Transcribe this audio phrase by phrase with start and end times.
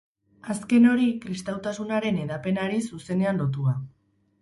[0.53, 3.79] Azken hori, kristautasunaren hedapenari zuzenean lotua.